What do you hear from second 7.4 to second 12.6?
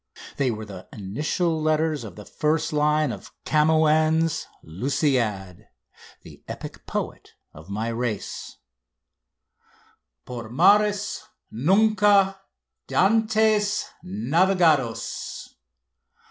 of my race: Por mares nunca